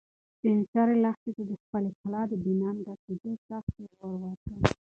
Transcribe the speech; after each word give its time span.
سپین 0.35 0.57
سرې 0.71 0.95
لښتې 1.03 1.31
ته 1.35 1.43
د 1.49 1.51
خپلې 1.61 1.91
کلا 1.99 2.21
د 2.29 2.33
بې 2.43 2.53
ننګه 2.61 2.93
کېدو 3.03 3.31
سخت 3.47 3.69
پېغور 3.75 4.13
ورکړ. 4.23 4.51